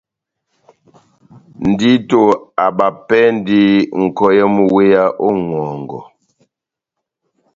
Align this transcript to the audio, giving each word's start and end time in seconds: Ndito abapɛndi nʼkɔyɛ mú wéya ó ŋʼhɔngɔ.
Ndito 1.69 2.21
abapɛndi 2.65 3.61
nʼkɔyɛ 4.03 4.43
mú 4.53 4.63
wéya 4.75 5.03
ó 5.25 5.29
ŋʼhɔngɔ. 5.41 5.99